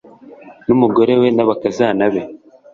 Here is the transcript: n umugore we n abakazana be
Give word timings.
n 0.65 0.67
umugore 0.75 1.13
we 1.21 1.27
n 1.35 1.39
abakazana 1.43 2.05
be 2.13 2.21